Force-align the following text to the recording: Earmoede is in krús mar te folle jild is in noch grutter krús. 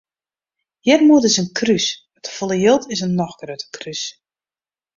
Earmoede 0.91 1.27
is 1.29 1.39
in 1.41 1.49
krús 1.57 1.85
mar 2.09 2.21
te 2.23 2.29
folle 2.37 2.57
jild 2.63 2.83
is 2.93 3.03
in 3.05 3.15
noch 3.19 3.35
grutter 3.41 3.69
krús. 3.75 4.01